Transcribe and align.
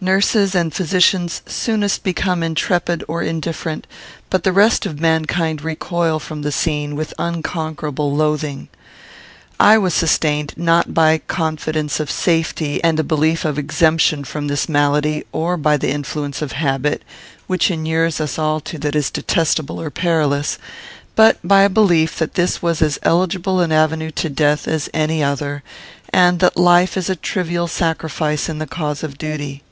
Nurses 0.00 0.54
and 0.54 0.72
physicians 0.72 1.42
soonest 1.46 2.04
become 2.04 2.40
intrepid 2.40 3.02
or 3.08 3.20
indifferent; 3.20 3.84
but 4.30 4.44
the 4.44 4.52
rest 4.52 4.86
of 4.86 5.00
mankind 5.00 5.60
recoil 5.60 6.20
from 6.20 6.42
the 6.42 6.52
scene 6.52 6.94
with 6.94 7.12
unconquerable 7.18 8.14
loathing. 8.14 8.68
I 9.58 9.76
was 9.76 9.94
sustained, 9.94 10.54
not 10.56 10.94
by 10.94 11.18
confidence 11.26 11.98
of 11.98 12.12
safety, 12.12 12.80
and 12.84 13.00
a 13.00 13.02
belief 13.02 13.44
of 13.44 13.58
exemption 13.58 14.22
from 14.22 14.46
this 14.46 14.68
malady, 14.68 15.24
or 15.32 15.56
by 15.56 15.76
the 15.76 15.90
influence 15.90 16.42
of 16.42 16.52
habit, 16.52 17.02
which 17.48 17.68
inures 17.68 18.20
us 18.20 18.36
to 18.36 18.40
all 18.42 18.60
that 18.66 18.94
is 18.94 19.10
detestable 19.10 19.80
or 19.80 19.90
perilous, 19.90 20.58
but 21.16 21.38
by 21.42 21.62
a 21.62 21.68
belief 21.68 22.18
that 22.20 22.34
this 22.34 22.62
was 22.62 22.80
as 22.82 23.00
eligible 23.02 23.58
an 23.58 23.72
avenue 23.72 24.12
to 24.12 24.28
death 24.30 24.68
as 24.68 24.88
any 24.94 25.24
other; 25.24 25.64
and 26.12 26.38
that 26.38 26.56
life 26.56 26.96
is 26.96 27.10
a 27.10 27.16
trivial 27.16 27.66
sacrifice 27.66 28.48
in 28.48 28.58
the 28.58 28.66
cause 28.68 29.02
of 29.02 29.18
duty. 29.18 29.64